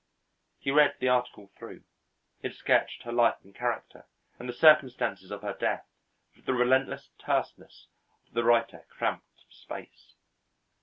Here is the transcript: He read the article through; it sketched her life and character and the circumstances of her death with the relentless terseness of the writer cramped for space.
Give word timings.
He 0.57 0.71
read 0.71 0.95
the 0.97 1.09
article 1.09 1.51
through; 1.59 1.83
it 2.41 2.55
sketched 2.55 3.03
her 3.03 3.11
life 3.11 3.35
and 3.43 3.53
character 3.53 4.07
and 4.39 4.49
the 4.49 4.53
circumstances 4.53 5.29
of 5.29 5.43
her 5.43 5.53
death 5.53 5.85
with 6.35 6.45
the 6.45 6.55
relentless 6.55 7.11
terseness 7.19 7.85
of 8.27 8.33
the 8.33 8.43
writer 8.43 8.87
cramped 8.89 9.43
for 9.45 9.51
space. 9.51 10.15